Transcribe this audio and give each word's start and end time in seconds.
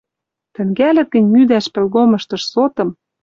Тӹнгӓлӹт 0.53 1.07
гӹнь 1.13 1.31
мӱдӓш 1.33 1.65
пӹлгомыштыш 1.73 2.43
сотым 2.53 2.89